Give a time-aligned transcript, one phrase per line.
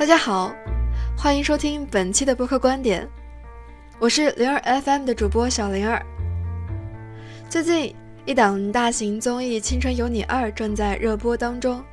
[0.00, 0.50] 大家好，
[1.14, 3.06] 欢迎收听本期的播客观点，
[3.98, 6.02] 我是灵儿 FM 的主播小灵儿。
[7.50, 7.94] 最近
[8.24, 11.84] 一档大型综艺《青春有你二》正在热播当中，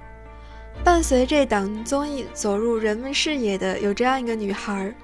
[0.86, 4.96] 伴随这档综艺走入人们视野的有这样一个女孩，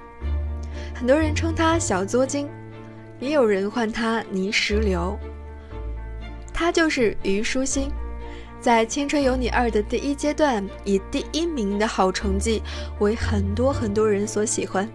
[0.95, 2.47] 很多人称她小作精，
[3.19, 5.19] 也有人唤她泥石流，
[6.53, 7.91] 她就是虞书欣。
[8.63, 12.63] 在《青春有你二》的第一阶段，以第一名的好成绩
[13.01, 14.89] 为很多很多人所喜欢。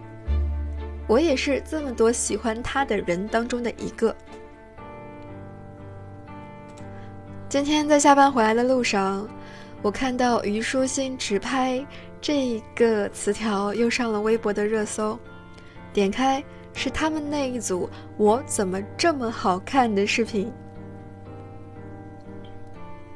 [1.05, 4.15] 我也是这么多喜欢他的人当中的一个。
[7.47, 9.29] 今天在下班回来的路上，
[9.83, 11.85] 我看到虞书欣直拍
[12.19, 15.15] 这个词条又上了微博的热搜，
[15.93, 20.51] 点开是他们那一组“我怎么这么好看”的视频。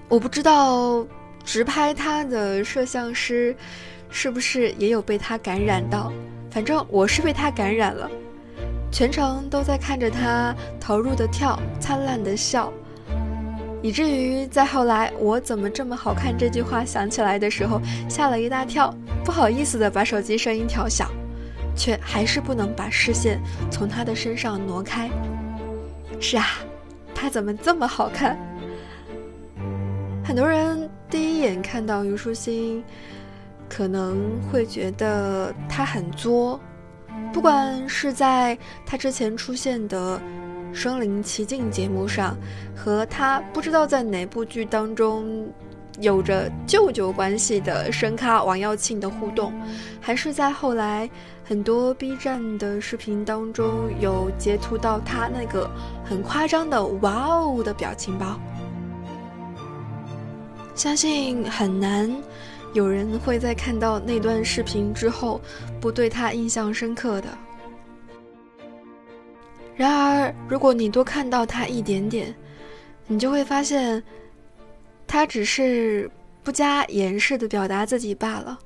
[0.10, 1.06] 我不知道
[1.44, 3.56] 直拍他的摄像师
[4.10, 6.14] 是不是也有被他感染到，
[6.52, 8.10] 反正我是被他感染了，
[8.92, 12.72] 全程都在看着他投入的跳，灿烂的笑，
[13.82, 18.94] 以至于在后来“我怎么这么好看”这句话想起来的时候，吓了一大跳，
[19.26, 21.10] 不好意思的把手机声音调小，
[21.76, 25.10] 却还是不能把视线从他的身上挪开。
[26.20, 26.46] 是啊，
[27.16, 28.38] 他怎么这么好看？
[30.24, 32.82] 很多人第一眼看到虞书欣，
[33.68, 36.58] 可能会觉得她很作，
[37.34, 40.18] 不管是在她之前出现的
[40.74, 42.38] 《身临其境》节目上，
[42.74, 45.52] 和她不知道在哪部剧当中
[46.00, 49.52] 有着舅舅关系的声咖王耀庆的互动，
[50.00, 51.08] 还是在后来
[51.44, 55.70] 很多 B 站的视频当中有截图到她那个
[56.02, 58.40] 很夸张的“哇哦”的表情包。
[60.76, 62.14] 相信很难
[62.74, 65.40] 有人会在看到那段视频之后
[65.80, 67.28] 不对他印象深刻的。
[69.76, 72.34] 然而，如果你多看到他一点点，
[73.08, 74.02] 你就会发现，
[75.08, 76.10] 他只是
[76.44, 78.60] 不加掩饰的表达自己罢了。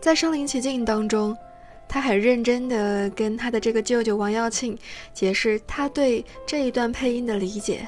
[0.00, 1.36] 在身临其境当中，
[1.88, 4.76] 他很认真的跟他的这个舅舅王耀庆
[5.12, 7.86] 解释他对这一段配音的理解。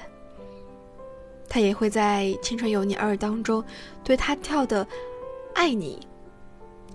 [1.57, 3.65] 他也会在《青春有你二》当中，
[4.05, 4.85] 对他跳的
[5.55, 5.99] 《爱你》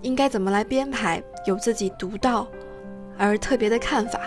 [0.02, 2.46] 应该怎么来编排，有自己独到
[3.18, 4.20] 而特别的看法。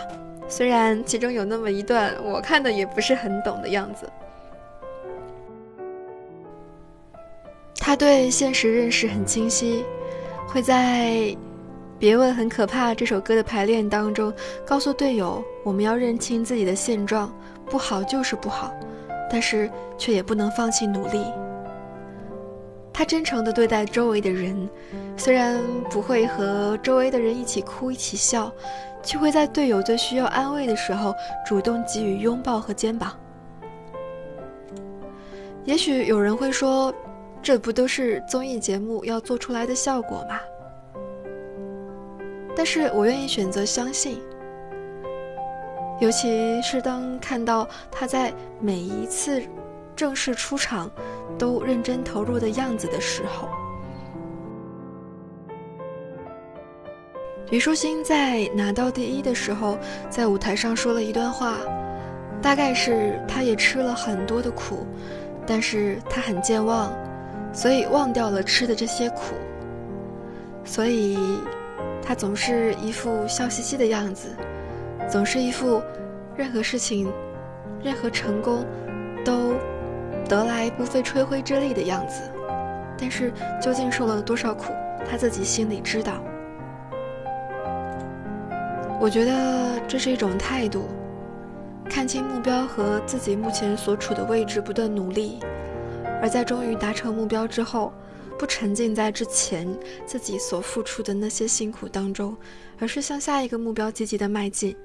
[0.49, 4.11] 虽然其中有那么一段我看的也不是很懂的样子。
[7.77, 9.85] 他对现实认识很清晰，
[10.49, 11.11] 会在
[11.97, 14.33] 《别问很可怕》这首歌的排练当中
[14.65, 17.33] 告诉队友：“我们要认清自己的现状，
[17.69, 18.75] 不好就是不好。”
[19.29, 21.25] 但是却也不能放弃努力。
[22.93, 24.69] 他真诚地对待周围的人，
[25.17, 28.51] 虽然不会和周围的人一起哭一起笑，
[29.03, 31.13] 却会在队友最需要安慰的时候
[31.45, 33.11] 主动给予拥抱和肩膀。
[35.65, 36.93] 也许有人会说，
[37.41, 40.39] 这不都是综艺节目要做出来的效果吗？
[42.55, 44.21] 但是我愿意选择相信。
[45.99, 49.41] 尤其是当看到他在每一次
[49.95, 50.91] 正式出场
[51.37, 53.47] 都认真投入的样子的时候，
[57.49, 59.77] 虞书欣在拿到第一的时候，
[60.09, 61.59] 在舞台上说了一段话，
[62.41, 64.85] 大概是他也吃了很多的苦，
[65.47, 66.91] 但是他很健忘，
[67.53, 69.35] 所以忘掉了吃的这些苦，
[70.65, 71.17] 所以
[72.01, 74.35] 他总是一副笑嘻嘻的样子。
[75.09, 75.81] 总是一副
[76.35, 77.11] 任何事情、
[77.83, 78.65] 任何成功
[79.23, 79.53] 都
[80.27, 82.21] 得来不费吹灰之力的样子，
[82.97, 84.73] 但是究竟受了多少苦，
[85.09, 86.13] 他自己心里知道。
[88.99, 90.87] 我觉得这是一种态度，
[91.89, 95.39] 看清目标和自己目前所处的位置，不断努力，
[96.21, 97.93] 而在终于达成目标之后。
[98.37, 99.65] 不沉浸在之前
[100.05, 102.35] 自己所付出的那些辛苦当中，
[102.77, 104.75] 而是向下一个目标积极的迈进。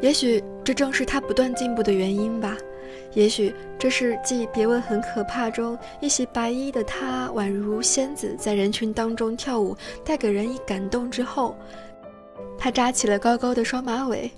[0.00, 2.56] 也许这正是他不断进步的原因吧。
[3.14, 11.56] 也许这是继《别问很可怕》中一袭白衣的他宛如仙子在人群当中跳舞，带给人以感动之后，
[12.58, 14.30] 他扎起了高高的双马尾，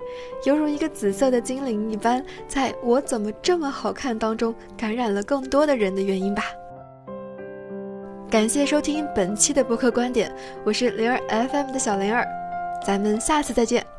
[0.45, 6.43] 犹如一个紫色的精灵一般，在我怎么这么好看当中感染了更多的人的原因吧。
[8.29, 10.33] 感谢收听本期的播客观点，
[10.63, 12.25] 我是灵儿 FM 的小灵儿，
[12.85, 13.98] 咱们下次再见。